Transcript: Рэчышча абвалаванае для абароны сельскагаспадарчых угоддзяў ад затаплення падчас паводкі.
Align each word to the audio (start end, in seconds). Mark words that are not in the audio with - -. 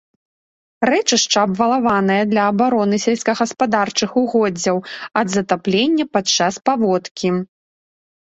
Рэчышча 0.89 1.39
абвалаванае 1.47 2.23
для 2.31 2.43
абароны 2.51 2.97
сельскагаспадарчых 3.03 4.11
угоддзяў 4.21 4.77
ад 5.21 5.27
затаплення 5.35 6.05
падчас 6.17 6.53
паводкі. 6.71 7.29